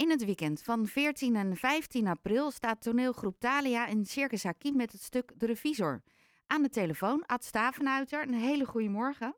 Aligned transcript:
In 0.00 0.10
het 0.10 0.24
weekend 0.24 0.62
van 0.62 0.86
14 0.86 1.36
en 1.36 1.56
15 1.56 2.06
april 2.06 2.50
staat 2.50 2.82
toneelgroep 2.82 3.38
Thalia 3.38 3.86
in 3.86 4.04
Circus 4.04 4.44
Hakim 4.44 4.76
met 4.76 4.92
het 4.92 5.00
stuk 5.00 5.32
De 5.40 5.46
Revisor. 5.46 6.02
Aan 6.46 6.62
de 6.62 6.68
telefoon, 6.68 7.26
Ad 7.26 7.44
Stavenuiter. 7.44 8.22
Een 8.22 8.34
hele 8.34 8.64
goede 8.64 8.88
morgen. 8.88 9.34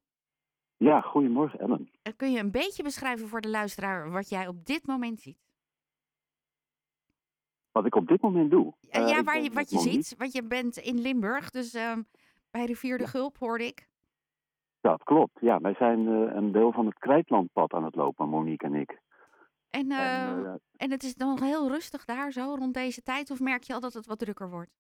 Ja, 0.77 1.01
goedemorgen 1.01 1.59
Ellen. 1.59 1.91
Eh, 2.03 2.13
Kun 2.17 2.33
je 2.33 2.39
een 2.39 2.51
beetje 2.51 2.83
beschrijven 2.83 3.29
voor 3.29 3.41
de 3.41 3.49
luisteraar 3.49 4.11
wat 4.11 4.29
jij 4.29 4.47
op 4.49 4.65
dit 4.67 4.87
moment 4.87 5.21
ziet? 5.21 5.39
Wat 7.73 7.87
ik 7.87 7.95
op 7.95 8.09
dit 8.09 8.21
moment 8.21 8.51
doe. 8.51 8.75
Eh, 8.91 9.03
eh, 9.03 9.09
ja, 9.09 9.19
ik 9.19 9.25
waar 9.25 9.43
je, 9.43 9.51
wat 9.51 9.71
je 9.71 9.77
niet- 9.77 10.07
ziet, 10.07 10.19
want 10.19 10.33
je 10.33 10.43
bent 10.43 10.77
in 10.77 11.01
Limburg, 11.01 11.51
dus 11.51 11.75
ehm, 11.75 12.03
bij 12.51 12.65
Rivier 12.65 12.99
de 12.99 13.07
Gulp 13.07 13.39
hoorde 13.39 13.65
ik. 13.67 13.89
Dat 14.81 15.03
klopt. 15.03 15.39
Ja, 15.41 15.61
wij 15.61 15.75
zijn 15.75 16.07
eh, 16.09 16.35
een 16.35 16.53
deel 16.53 16.73
van 16.73 16.87
het 16.87 16.99
Krijtlandpad 16.99 17.73
aan 17.73 17.85
het 17.85 17.95
lopen, 17.95 18.29
Monique 18.29 18.67
en 18.67 18.75
ik. 18.75 19.01
En, 19.73 19.91
eh, 19.91 20.29
En, 20.29 20.61
en 20.77 20.91
het 20.91 21.03
is 21.03 21.17
nog 21.17 21.41
heel 21.41 21.69
rustig 21.69 22.05
daar 22.05 22.31
zo 22.31 22.55
rond 22.59 22.75
deze 22.75 23.03
tijd, 23.03 23.31
of 23.31 23.41
merk 23.41 23.63
je 23.63 23.75
al 23.75 23.81
dat 23.81 23.93
het 23.93 24.07
wat 24.07 24.19
drukker 24.19 24.51
wordt? 24.51 24.71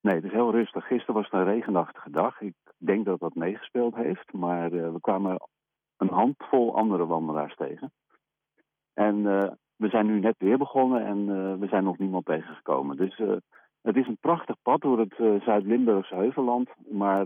nee, 0.00 0.14
het 0.14 0.24
is 0.24 0.32
heel 0.32 0.50
rustig. 0.50 0.86
Gisteren 0.86 1.14
was 1.14 1.24
het 1.24 1.32
een 1.32 1.44
regenachtige 1.54 2.10
dag. 2.10 2.40
Ik 2.40 2.54
denk 2.76 3.04
dat 3.04 3.20
dat 3.20 3.34
meegespeeld 3.34 3.94
heeft. 3.94 4.32
Maar 4.32 4.72
eh, 4.72 4.92
we 4.92 5.00
kwamen 5.00 5.48
een 5.96 6.08
handvol 6.08 6.76
andere 6.76 7.06
wandelaars 7.06 7.54
tegen. 7.54 7.92
En 8.94 9.26
eh, 9.26 9.50
we 9.76 9.88
zijn 9.88 10.06
nu 10.06 10.20
net 10.20 10.34
weer 10.38 10.58
begonnen 10.58 11.04
en 11.04 11.26
we 11.58 11.66
zijn 11.66 11.84
nog 11.84 11.98
niemand 11.98 12.24
tegengekomen. 12.24 12.96
Dus 12.96 13.16
het 13.82 13.96
is 13.96 14.06
een 14.06 14.18
prachtig 14.20 14.56
pad 14.62 14.80
door 14.80 14.98
het 14.98 15.42
Zuid-Limburgse 15.42 16.14
heuvelland. 16.14 16.68
Maar 16.90 17.24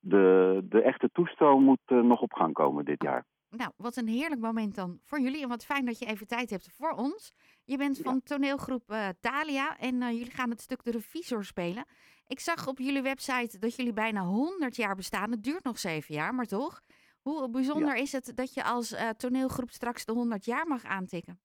de, 0.00 0.62
de 0.68 0.82
echte 0.82 1.08
toestroom 1.12 1.62
moet 1.62 2.04
nog 2.04 2.20
op 2.20 2.32
gang 2.32 2.52
komen 2.52 2.84
dit 2.84 3.02
jaar. 3.02 3.24
Nou, 3.56 3.70
wat 3.76 3.96
een 3.96 4.08
heerlijk 4.08 4.40
moment 4.40 4.74
dan 4.74 4.98
voor 5.02 5.20
jullie. 5.20 5.42
En 5.42 5.48
wat 5.48 5.64
fijn 5.64 5.84
dat 5.84 5.98
je 5.98 6.06
even 6.06 6.26
tijd 6.26 6.50
hebt 6.50 6.70
voor 6.72 6.90
ons. 6.90 7.32
Je 7.64 7.76
bent 7.76 7.98
van 7.98 8.22
toneelgroep 8.22 8.90
eh 8.90 9.08
Thalia 9.20 9.78
en 9.78 10.02
eh, 10.02 10.10
jullie 10.10 10.30
gaan 10.30 10.50
het 10.50 10.60
stuk 10.60 10.84
De 10.84 10.90
Revisor 10.90 11.44
spelen. 11.44 11.84
Ik 12.26 12.40
zag 12.40 12.68
op 12.68 12.78
jullie 12.78 13.02
website 13.02 13.58
dat 13.58 13.76
jullie 13.76 13.92
bijna 13.92 14.22
100 14.22 14.76
jaar 14.76 14.94
bestaan. 14.94 15.30
Het 15.30 15.44
duurt 15.44 15.64
nog 15.64 15.78
zeven 15.78 16.14
jaar, 16.14 16.34
maar 16.34 16.46
toch? 16.46 16.80
Hoe 17.22 17.50
bijzonder 17.50 17.96
is 17.96 18.12
het 18.12 18.32
dat 18.34 18.54
je 18.54 18.64
als 18.64 18.92
eh, 18.92 19.08
toneelgroep 19.08 19.70
straks 19.70 20.04
de 20.04 20.12
100 20.12 20.44
jaar 20.44 20.66
mag 20.66 20.84
aantikken? 20.84 21.38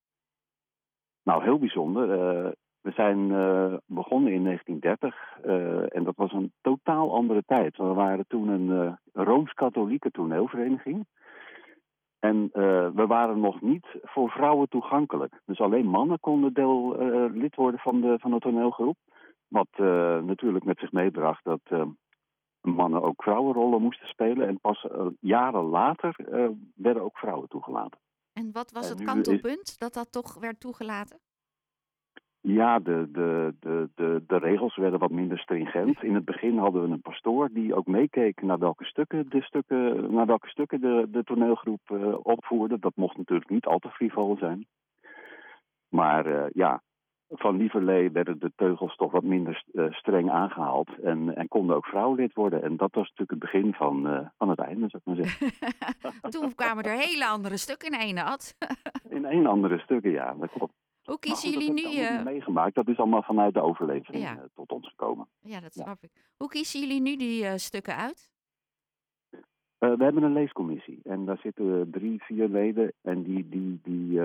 Nou, 1.24 1.44
heel 1.44 1.60
bijzonder. 1.60 2.08
We 2.82 2.92
zijn 2.92 3.28
begonnen 3.86 4.34
in 4.34 4.44
1930 4.44 5.16
eh, 5.44 5.96
en 5.96 6.04
dat 6.04 6.16
was 6.16 6.32
een 6.32 6.54
totaal 6.62 7.14
andere 7.14 7.44
tijd. 7.46 7.78
We 7.78 7.84
waren 7.84 8.26
toen 8.28 8.48
een 8.48 8.98
rooms-katholieke 9.14 10.12
toneelvereniging. 10.12 11.08
En 12.20 12.50
eh, 12.52 12.90
we 12.94 13.06
waren 13.08 13.40
nog 13.40 13.62
niet 13.62 13.86
voor 14.02 14.30
vrouwen 14.30 14.70
toegankelijk. 14.70 15.42
Dus 15.46 15.60
alleen 15.60 15.86
mannen 15.86 16.20
konden 16.20 16.54
deel, 16.54 17.00
eh, 17.00 17.26
lid 17.34 17.56
worden 17.56 17.80
van 17.80 18.02
de, 18.02 18.18
van 18.20 18.32
de 18.32 18.40
toneelgroep. 18.40 18.98
Wat 19.48 19.68
eh, 19.72 20.20
natuurlijk 20.20 20.66
met 20.66 20.80
zich 20.80 20.92
meebracht 20.92 21.44
dat 21.44 21.62
mannen 22.62 23.02
ook 23.02 23.24
vrouwenrollen 23.24 23.82
moesten 23.82 24.08
spelen. 24.08 24.48
En 24.48 24.60
pas 24.60 24.88
jaren 25.20 25.64
later 25.64 26.16
werden 26.76 27.04
ook 27.04 27.18
vrouwen 27.18 27.48
toegelaten. 27.50 28.00
En 28.34 28.52
wat 28.52 28.72
was 28.72 28.90
En 28.90 28.98
het 28.98 29.06
kantelpunt 29.06 29.80
dat 29.80 29.94
dat 29.94 30.12
toch 30.12 30.40
werd 30.40 30.60
toegelaten? 30.60 31.20
Ja, 32.54 32.80
de, 32.80 33.10
de, 33.12 33.54
de, 33.60 33.90
de, 33.96 34.24
de 34.28 34.38
regels 34.38 34.76
werden 34.76 35.00
wat 35.00 35.12
minder 35.12 35.40
stringent. 35.40 36.04
In 36.04 36.16
het 36.16 36.26
begin 36.26 36.58
hadden 36.58 36.82
we 36.82 36.90
een 36.90 37.02
pastoor 37.02 37.50
die 37.52 37.76
ook 37.76 37.88
meekeek 37.88 38.42
naar 38.42 38.60
welke 38.60 38.86
stukken 38.86 39.30
de, 39.30 39.42
stukken, 39.42 40.14
naar 40.14 40.26
welke 40.26 40.48
stukken 40.48 40.82
de, 40.82 41.08
de 41.12 41.24
toneelgroep 41.24 41.82
eh, 41.86 42.16
opvoerde. 42.24 42.80
Dat 42.80 42.96
mocht 42.96 43.18
natuurlijk 43.18 43.50
niet 43.50 43.66
al 43.66 43.80
te 43.80 43.90
frivol 43.90 44.38
zijn. 44.38 44.66
Maar 45.90 46.26
eh, 46.26 46.50
ja, 46.54 46.82
van 47.30 47.58
lieverlee 47.58 48.12
werden 48.12 48.40
de 48.40 48.52
teugels 48.56 48.96
toch 48.96 49.12
wat 49.12 49.24
minder 49.24 49.64
eh, 49.74 49.92
streng 49.92 50.32
aangehaald. 50.32 50.90
En, 51.04 51.36
en 51.36 51.48
konden 51.48 51.76
ook 51.76 51.86
vrouwenlid 51.86 52.34
worden. 52.34 52.64
En 52.64 52.78
dat 52.78 52.94
was 52.94 53.10
natuurlijk 53.10 53.32
het 53.32 53.52
begin 53.52 53.74
van, 53.74 54.30
van 54.38 54.50
het 54.50 54.60
einde, 54.60 54.90
zou 54.90 55.02
ik 55.06 55.06
maar 55.06 55.26
zeggen. 55.26 55.52
Toen 56.40 56.56
kwamen 56.56 56.84
er 56.84 56.98
hele 56.98 57.28
andere 57.28 57.58
stukken 57.58 57.92
in 57.92 58.00
één, 58.00 58.18
Ad. 58.18 58.56
In 59.10 59.26
één 59.26 59.46
andere 59.46 59.80
stukken, 59.80 60.12
ja, 60.12 60.36
dat 60.40 60.50
klopt. 60.52 60.74
Hoe 61.10 61.20
kiezen 61.20 61.52
goed, 61.54 61.64
jullie 61.64 61.84
dat 61.84 61.94
nu? 61.94 62.00
heb 62.00 62.02
ik 62.02 62.08
allemaal 62.08 62.26
eh, 62.26 62.32
meegemaakt. 62.34 62.76
Dat 62.76 62.88
is 62.88 62.98
allemaal 62.98 63.24
vanuit 63.24 63.54
de 63.54 63.62
overlevering 63.62 64.24
Ja. 64.24 64.38
eh, 64.38 64.44
tot 64.54 64.72
ons 64.72 64.88
gekomen. 64.88 65.28
Ja, 65.40 65.60
dat 65.60 65.76
Ja. 65.76 65.84
snap 65.84 65.98
ik. 66.04 66.10
Hoe 66.38 66.48
kiezen 66.50 66.80
jullie 66.80 67.02
nu 67.02 67.16
die 67.18 67.46
eh, 67.46 67.56
stukken 67.56 67.96
uit? 67.96 68.30
We 69.78 69.96
hebben 70.04 70.24
een 70.24 70.34
leescommissie 70.34 71.00
en 71.04 71.26
daar 71.26 71.38
zitten 71.38 71.90
drie, 71.92 72.24
vier 72.24 72.48
leden 72.48 72.94
en 73.02 73.24
die, 73.24 73.50
die, 73.50 73.80
die, 73.84 74.22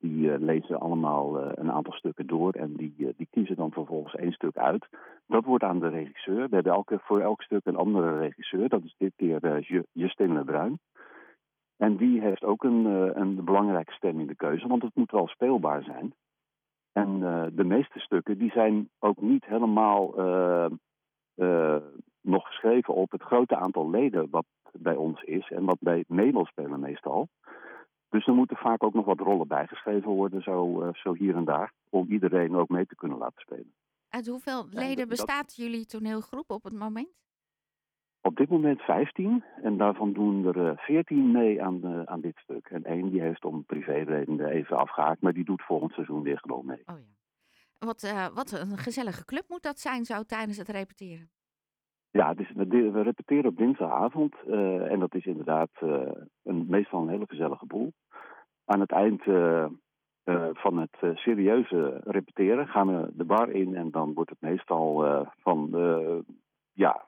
die 0.00 0.38
lezen 0.38 0.80
allemaal 0.80 1.40
een 1.58 1.72
aantal 1.72 1.92
stukken 1.92 2.26
door 2.26 2.52
en 2.52 2.74
die, 2.76 2.94
die 3.16 3.28
kiezen 3.30 3.56
dan 3.56 3.72
vervolgens 3.72 4.14
één 4.14 4.32
stuk 4.32 4.56
uit. 4.56 4.86
Dat 5.26 5.44
wordt 5.44 5.64
aan 5.64 5.78
de 5.80 5.88
regisseur. 5.88 6.48
We 6.48 6.54
hebben 6.54 6.72
elke, 6.72 6.98
voor 7.02 7.20
elk 7.20 7.42
stuk 7.42 7.66
een 7.66 7.76
andere 7.76 8.18
regisseur. 8.18 8.68
Dat 8.68 8.84
is 8.84 8.94
dit 8.98 9.12
keer 9.16 9.60
Ju- 9.60 9.86
Justin 9.92 10.32
Lebruin. 10.32 10.78
En 11.76 11.96
die 11.96 12.20
heeft 12.20 12.44
ook 12.44 12.64
een, 12.64 12.86
eh, 12.86 13.10
een 13.22 13.44
belangrijke 13.44 13.92
stem 13.92 14.20
in 14.20 14.26
de 14.26 14.36
keuze, 14.36 14.68
want 14.68 14.82
het 14.82 14.94
moet 14.94 15.10
wel 15.10 15.26
speelbaar 15.28 15.82
zijn. 15.82 16.14
En 16.92 17.22
eh, 17.22 17.46
de 17.52 17.64
meeste 17.64 17.98
stukken 17.98 18.38
die 18.38 18.50
zijn 18.50 18.88
ook 18.98 19.20
niet 19.20 19.44
helemaal 19.44 20.14
eh, 20.16 21.76
nog 22.20 22.46
geschreven 22.46 22.94
op 22.94 23.10
het 23.10 23.22
grote 23.22 23.56
aantal 23.56 23.90
leden 23.90 24.30
wat 24.30 24.46
bij 24.72 24.94
ons 24.96 25.22
is 25.22 25.50
en 25.50 25.64
wat 25.64 25.76
bij 25.80 26.04
wil 26.06 26.46
spelen 26.46 26.80
meestal. 26.80 27.28
Dus 28.08 28.26
er 28.26 28.34
moeten 28.34 28.56
vaak 28.56 28.82
ook 28.82 28.94
nog 28.94 29.04
wat 29.04 29.20
rollen 29.20 29.48
bijgeschreven 29.48 30.10
worden, 30.10 30.42
zo, 30.42 30.90
zo 30.94 31.14
hier 31.14 31.34
en 31.36 31.44
daar, 31.44 31.72
om 31.90 32.06
iedereen 32.08 32.56
ook 32.56 32.68
mee 32.68 32.86
te 32.86 32.94
kunnen 32.94 33.18
laten 33.18 33.40
spelen. 33.40 33.72
Uit 34.08 34.26
hoeveel 34.26 34.66
Ja, 34.70 34.78
leden 34.80 34.96
dat- 34.96 35.08
bestaat 35.08 35.56
jullie 35.56 35.86
toneelgroep 35.86 36.50
op 36.50 36.64
het 36.64 36.72
moment? 36.72 37.08
Op 38.26 38.36
dit 38.36 38.48
moment 38.48 38.80
15 38.80 39.44
en 39.62 39.76
daarvan 39.76 40.12
doen 40.12 40.46
er 40.46 40.68
eh, 40.68 40.78
14 40.78 41.30
mee 41.30 41.62
aan, 41.62 41.84
eh, 41.84 42.02
aan 42.02 42.20
dit 42.20 42.36
stuk. 42.36 42.66
En 42.70 42.84
één 42.84 43.10
die 43.10 43.20
heeft 43.20 43.44
om 43.44 43.64
privéredenen 43.64 44.48
even 44.48 44.76
afgehaakt, 44.76 45.20
maar 45.20 45.32
die 45.32 45.44
doet 45.44 45.62
volgend 45.62 45.92
seizoen 45.92 46.22
weer 46.22 46.38
gewoon 46.38 46.66
mee. 46.66 46.82
Oh 46.86 46.98
ja. 46.98 47.14
Wat, 47.78 48.02
eh, 48.02 48.26
wat 48.34 48.50
een 48.50 48.76
gezellige 48.78 49.24
club 49.24 49.44
moet 49.48 49.62
dat 49.62 49.78
zijn 49.78 50.04
zo 50.04 50.22
tijdens 50.22 50.56
het 50.56 50.68
repeteren. 50.68 51.30
Ja, 52.10 52.28
het 52.28 52.40
is, 52.40 52.52
we, 52.54 53.02
repeteren 53.02 53.46
op 53.46 53.56
dinsdagavond 53.56 54.34
eh, 54.46 54.92
en 54.92 54.98
dat 54.98 55.14
is 55.14 55.26
inderdaad 55.26 55.70
eh, 55.80 56.10
een, 56.42 56.66
meestal 56.68 57.00
een 57.00 57.08
hele 57.08 57.26
gezellige 57.28 57.66
boel. 57.66 57.92
Aan 58.64 58.80
het 58.80 58.92
eind 58.92 59.22
eh, 59.26 59.66
eh, 60.26 60.48
van 60.52 60.78
het 60.78 60.96
eh, 61.00 61.16
serieuze 61.16 62.00
repeteren 62.04 62.66
gaan 62.66 62.86
we 62.86 63.10
de 63.12 63.24
bar 63.24 63.50
in 63.50 63.76
en 63.76 63.90
dan 63.90 64.14
wordt 64.14 64.30
het 64.30 64.40
meestal 64.40 65.06
eh, 65.06 65.20
van, 65.38 65.74
eh, 65.74 66.18
ja, 66.72 67.06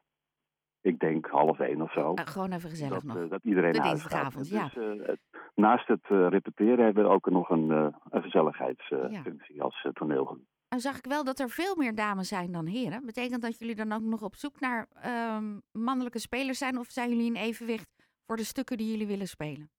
ik 0.80 0.98
denk 0.98 1.26
half 1.26 1.58
één 1.58 1.80
of 1.82 1.92
zo. 1.92 2.14
Eh, 2.14 2.26
gewoon 2.26 2.52
even 2.52 2.70
gezellig 2.70 2.92
dat, 3.02 3.14
nog. 3.14 3.16
eh, 3.24 3.30
dat 3.30 3.44
iedereen 3.44 3.72
De 3.72 3.80
dinsdagavond, 3.80 4.48
ja. 4.48 4.64
Dus, 4.64 4.76
eh, 4.76 5.06
het- 5.06 5.20
naast 5.54 5.88
het 5.88 6.04
eh, 6.08 6.26
repeteren 6.28 6.84
hebben 6.84 7.04
we 7.04 7.10
ook 7.10 7.30
nog 7.30 7.50
een, 7.50 7.70
eh 7.70 7.86
een 8.10 8.22
gezelligheidsfunctie 8.22 9.62
als 9.62 9.82
eh, 9.84 9.92
toneelgroep. 9.92 10.40
Nou 10.68 10.80
zag 10.82 10.98
ik 10.98 11.06
wel 11.06 11.24
dat 11.24 11.38
er 11.38 11.48
veel 11.50 11.76
meer 11.76 11.94
dames 11.94 12.28
zijn 12.28 12.52
dan 12.52 12.66
heren. 12.66 13.06
Betekent 13.06 13.42
dat 13.42 13.58
jullie 13.58 13.74
dan 13.74 13.92
ook 13.92 14.02
nog 14.02 14.22
op 14.22 14.34
zoek 14.34 14.60
naar 14.60 14.86
ehm, 14.94 15.58
mannelijke 15.72 16.18
spelers 16.18 16.58
zijn? 16.58 16.78
Of 16.78 16.86
zijn 16.86 17.08
jullie 17.08 17.26
in 17.26 17.36
evenwicht 17.36 17.88
voor 18.26 18.36
de 18.36 18.44
stukken 18.44 18.76
die 18.76 18.90
jullie 18.90 19.06
willen 19.06 19.26
spelen? 19.28 19.70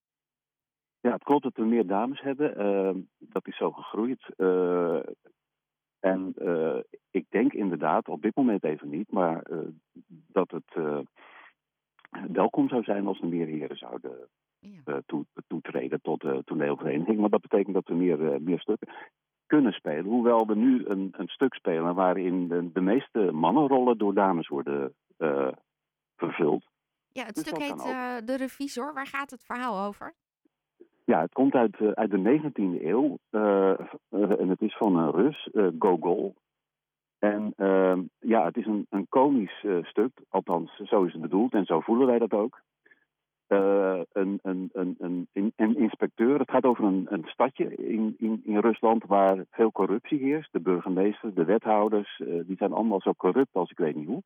Ja, 1.01 1.11
het 1.11 1.23
klopt 1.23 1.43
dat 1.43 1.55
we 1.55 1.65
meer 1.65 1.87
dames 1.87 2.21
hebben. 2.21 2.55
Eh, 2.57 2.91
dat 3.17 3.47
is 3.47 3.57
zo 3.57 3.71
gegroeid. 3.71 4.29
Eh, 4.37 4.99
en 5.99 6.33
eh, 6.35 6.79
ik 7.09 7.25
denk 7.29 7.53
inderdaad, 7.53 8.07
op 8.07 8.21
dit 8.21 8.35
moment 8.35 8.63
even 8.63 8.89
niet, 8.89 9.11
maar 9.11 9.41
eh, 9.41 9.57
dat 10.09 10.51
het 10.51 10.73
eh, 10.75 10.99
welkom 12.31 12.69
zou 12.69 12.83
zijn 12.83 13.07
als 13.07 13.21
er 13.21 13.27
meer 13.27 13.47
heren 13.47 13.77
zouden 13.77 14.27
eh, 14.85 14.97
toe- 15.05 15.25
toetreden 15.47 16.01
tot 16.01 16.21
de 16.21 16.41
toneelvereniging. 16.45 17.19
Want 17.19 17.31
dat 17.31 17.41
betekent 17.41 17.73
dat 17.73 17.87
we 17.87 17.93
meer, 17.93 18.33
eh, 18.33 18.39
meer 18.39 18.59
stukken 18.59 18.87
kunnen 19.45 19.71
spelen. 19.71 20.05
Hoewel 20.05 20.45
we 20.45 20.55
nu 20.55 20.85
een, 20.85 21.13
een 21.17 21.27
stuk 21.27 21.53
spelen 21.53 21.95
waarin 21.95 22.47
de, 22.47 22.71
de 22.71 22.81
meeste 22.81 23.19
mannenrollen 23.31 23.97
door 23.97 24.13
dames 24.13 24.47
worden 24.47 24.93
vervuld. 26.15 26.65
Ja, 27.11 27.25
het 27.25 27.35
Dus 27.35 27.47
stuk 27.47 27.57
heet 27.61 28.27
De 28.27 28.35
Revisor. 28.37 28.93
Waar 28.93 29.07
gaat 29.07 29.31
het 29.31 29.43
verhaal 29.43 29.85
over? 29.87 30.13
Ja, 31.05 31.21
het 31.21 31.33
komt 31.33 31.53
uit, 31.53 31.75
uit 31.95 32.11
de 32.11 32.17
19e 32.17 32.83
eeuw. 32.83 33.17
en 34.39 34.49
het 34.49 34.61
is 34.61 34.77
van 34.77 34.97
een 34.97 35.11
Rus, 35.11 35.49
Gogol. 35.79 36.35
En 37.19 37.53
ehm, 37.55 38.01
ja, 38.19 38.45
het 38.45 38.57
is 38.57 38.65
een, 38.65 38.85
een 38.89 39.07
komisch 39.09 39.63
eh, 39.63 39.83
stuk. 39.83 40.11
Althans, 40.29 40.81
zo 40.83 41.03
is 41.03 41.11
het 41.11 41.21
bedoeld 41.21 41.53
en 41.53 41.65
zo 41.65 41.79
voelen 41.79 42.07
wij 42.07 42.19
dat 42.19 42.33
ook. 42.33 42.61
Eh, 43.47 44.01
een, 44.11 44.39
een, 44.41 44.69
een, 44.73 45.27
een, 45.55 45.77
inspecteur. 45.77 46.39
Het 46.39 46.49
gaat 46.49 46.65
over 46.65 46.83
een, 46.83 47.25
stadje 47.25 47.75
in, 47.75 48.15
in, 48.17 48.41
in 48.45 48.57
Rusland 48.57 49.05
waar 49.05 49.45
veel 49.51 49.71
corruptie 49.71 50.19
heerst. 50.19 50.51
De 50.51 50.59
burgemeester, 50.59 51.33
de 51.33 51.45
wethouders, 51.45 52.19
eh, 52.19 52.39
die 52.45 52.57
zijn 52.57 52.73
allemaal 52.73 53.01
zo 53.01 53.13
corrupt 53.13 53.53
als 53.55 53.71
ik 53.71 53.77
weet 53.77 53.95
niet 53.95 54.07
hoe. 54.07 54.23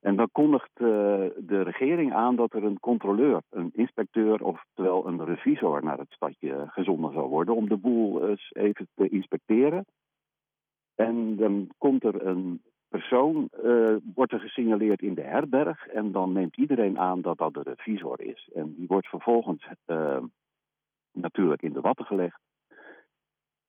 En 0.00 0.16
dan 0.16 0.28
kondigt 0.32 0.70
de 0.74 1.62
regering 1.62 2.14
aan 2.14 2.36
dat 2.36 2.52
er 2.52 2.64
een 2.64 2.80
controleur, 2.80 3.42
een 3.50 3.70
inspecteur, 3.72 4.44
oftewel 4.44 5.06
een 5.06 5.24
revisor 5.24 5.84
naar 5.84 5.98
het 5.98 6.12
stadje 6.12 6.64
gezonden 6.66 7.12
zal 7.12 7.28
worden 7.28 7.54
om 7.54 7.68
de 7.68 7.76
boel 7.76 8.28
eens 8.28 8.50
even 8.52 8.88
te 8.94 9.08
inspecteren. 9.08 9.84
En 10.94 11.36
dan 11.36 11.70
komt 11.78 12.04
er 12.04 12.26
een 12.26 12.62
persoon, 12.88 13.48
uh, 13.64 13.96
wordt 14.14 14.32
er 14.32 14.40
gesignaleerd 14.40 15.02
in 15.02 15.14
de 15.14 15.22
herberg 15.22 15.86
en 15.86 16.12
dan 16.12 16.32
neemt 16.32 16.56
iedereen 16.56 16.98
aan 16.98 17.20
dat 17.20 17.38
dat 17.38 17.54
de 17.54 17.62
revisor 17.62 18.20
is. 18.20 18.50
En 18.54 18.74
die 18.74 18.86
wordt 18.86 19.08
vervolgens 19.08 19.66
uh, 19.86 20.22
natuurlijk 21.12 21.62
in 21.62 21.72
de 21.72 21.80
watten 21.80 22.04
gelegd. 22.04 22.40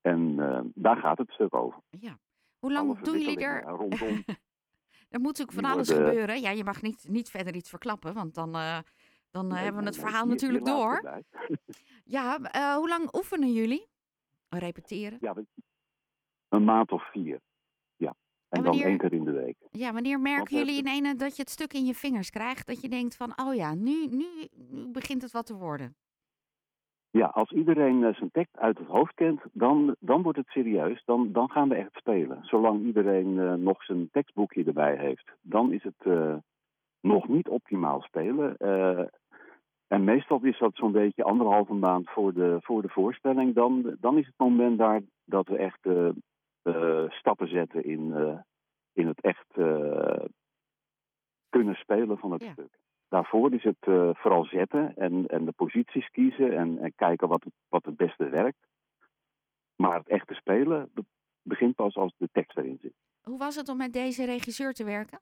En 0.01 0.36
daar 0.75 0.98
gaat 0.98 1.18
het 1.18 1.31
stuk 1.31 1.54
over. 1.54 1.80
Ja. 1.89 2.18
Hoe 2.60 2.72
lang 2.72 3.00
doen 3.00 3.19
jullie 3.19 3.39
er? 3.39 3.63
Rondom. 3.63 4.24
Er 5.10 5.19
moet 5.21 5.38
natuurlijk 5.38 5.57
van 5.66 5.71
alles 5.74 5.89
worden- 5.89 6.07
gebeuren. 6.07 6.42
Ja, 6.42 6.50
je 6.50 6.63
mag 6.63 6.81
niet, 6.81 7.06
niet 7.10 7.30
verder 7.30 7.56
iets 7.56 7.69
verklappen, 7.69 8.13
want 8.13 8.33
dan, 8.36 8.56
eh, 8.56 8.80
dan 9.31 9.45
eh, 9.45 9.54
Nee, 9.54 9.63
hebben 9.63 9.81
we 9.81 9.88
het 9.88 9.98
verhaal 10.00 10.25
natuurlijk 10.25 10.66
door. 10.66 11.01
Ja, 12.04 12.39
eh, 12.39 12.75
hoe 12.75 12.88
lang 12.88 13.16
oefenen 13.16 13.54
jullie? 13.54 13.88
Repeteren? 14.50 15.18
Ja, 15.21 15.33
we- 15.33 15.45
een 16.50 16.63
maand 16.63 16.92
of 16.92 17.12
vier. 17.12 17.39
Ja. 17.95 18.15
En 18.50 18.57
En 18.57 18.63
dan 18.63 18.81
één 18.81 18.97
keer 18.97 19.13
in 19.13 19.24
de 19.24 19.31
week. 19.31 19.57
Ja, 19.71 19.94
wanneer 19.94 20.19
merken 20.19 20.57
jullie 20.57 20.77
in 20.77 20.88
ene 20.88 21.15
dat 21.15 21.36
je 21.36 21.42
het 21.42 21.51
stuk 21.51 21.74
in 21.74 21.86
je 21.86 21.94
vingers 21.94 22.30
krijgt? 22.30 22.68
Dat 22.68 22.81
je 22.81 22.89
denkt 22.89 23.15
van, 23.15 23.33
oh 23.36 23.56
ja, 23.56 23.74
nu, 23.74 24.07
nu, 24.07 24.25
nu 24.69 24.92
begint 24.92 25.21
het 25.21 25.31
wat 25.31 25.45
te 25.45 25.56
worden. 25.56 25.95
Ja, 27.15 27.25
als 27.25 27.51
iedereen 27.51 28.03
eh, 28.03 28.13
zijn 28.13 28.31
tekst 28.31 28.57
uit 28.57 28.77
het 28.77 28.88
hoofd 28.88 29.13
kent, 29.13 29.42
dan, 29.51 29.95
dan 30.00 30.21
wordt 30.21 30.38
het 30.38 30.47
serieus. 30.47 31.01
Dan, 31.06 31.31
dan 31.31 31.50
gaan 31.50 31.69
we 31.69 31.75
echt 31.75 31.94
spelen. 31.94 32.39
Zolang 32.42 32.86
iedereen 32.86 33.39
eh, 33.39 33.53
nog 33.53 33.83
zijn 33.83 34.09
tekstboekje 34.12 34.63
erbij 34.63 34.95
heeft, 34.95 35.31
dan 35.42 35.74
is 35.74 35.83
het 35.83 36.06
eh, 36.06 36.36
nog 37.01 37.27
niet 37.27 37.47
optimaal 37.47 38.01
spelen. 38.01 38.57
En 39.88 40.03
meestal 40.03 40.39
is 40.44 40.59
dat 40.59 40.75
zo'n 40.75 40.92
beetje 40.92 41.24
anderhalve 41.24 41.74
maand 41.74 42.09
voor 42.09 42.33
de, 42.33 42.57
voor 42.62 42.81
de 42.81 42.89
voorstelling. 42.89 43.53
Dan, 43.53 43.95
dan 44.00 44.18
is 44.18 44.25
het 44.25 44.38
moment 44.38 44.77
daar 44.77 45.01
dat 45.25 45.47
we 45.47 45.57
echt 45.57 45.80
stappen 47.09 47.47
zetten 47.47 47.83
in, 47.83 48.13
eh, 48.13 48.39
in 48.94 49.07
het 49.07 49.21
echt 49.21 49.45
eh, 49.57 50.25
kunnen 51.50 51.75
spelen 51.75 52.17
van 52.17 52.31
het 52.31 52.44
Ja. 52.44 52.51
stuk. 52.51 52.77
Daarvoor 53.09 53.53
is 53.53 53.63
het 53.63 53.77
eh, 53.79 54.09
vooral 54.13 54.45
zetten 54.45 54.95
en, 54.95 55.25
en 55.27 55.45
de 55.45 55.51
posities 55.51 56.09
kiezen 56.09 56.57
en, 56.57 56.77
en 56.79 56.94
kijken 56.95 57.27
wat 57.27 57.44
het, 57.44 57.53
wat 57.69 57.85
het 57.85 57.95
beste 57.97 58.29
werkt. 58.29 58.67
Maar 59.75 59.97
het 59.97 60.07
echte 60.07 60.33
spelen 60.33 60.89
be- 60.94 61.06
begint 61.41 61.75
pas 61.75 61.95
als 61.95 62.13
de 62.17 62.29
tekst 62.31 62.57
erin 62.57 62.77
zit. 62.81 62.94
Hoe 63.21 63.38
was 63.38 63.56
het 63.56 63.69
om 63.69 63.77
met 63.77 63.94
deze 63.94 64.25
regisseur 64.25 64.73
te 64.73 64.83
werken? 64.83 65.19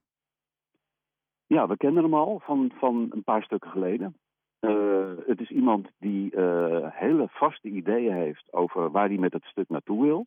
Ja, 1.46 1.68
we 1.68 1.78
kennen 1.78 2.04
hem 2.04 2.14
al 2.14 2.40
van, 2.40 2.72
van 2.76 3.08
een 3.10 3.24
paar 3.24 3.44
stukken 3.44 3.72
geleden. 3.72 4.18
Eh, 4.60 5.12
het 5.26 5.40
is 5.42 5.50
iemand 5.50 5.90
die 5.98 6.36
eh, 6.36 6.88
hele 6.92 7.28
vaste 7.30 7.68
ideeën 7.68 8.14
heeft 8.14 8.54
over 8.54 8.92
waar 8.92 9.08
hij 9.08 9.18
met 9.18 9.34
het 9.34 9.44
stuk 9.44 9.70
naartoe 9.70 10.02
wil. 10.04 10.26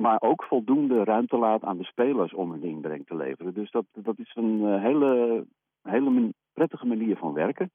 Maar 0.00 0.20
ook 0.20 0.44
voldoende 0.44 1.04
ruimte 1.04 1.36
laat 1.36 1.62
aan 1.62 1.78
de 1.78 1.84
spelers 1.84 2.34
om 2.34 2.50
hun 2.50 2.62
inbreng 2.62 3.06
te 3.06 3.16
leveren. 3.16 3.54
Dus 3.54 3.70
dat, 3.70 3.84
dat 3.92 4.18
is 4.18 4.32
een 4.34 4.66
eh, 4.66 4.82
hele, 4.82 5.44
hele 5.82 6.32
prettige 6.52 6.86
manier 6.86 7.16
van 7.16 7.32
werken. 7.32 7.70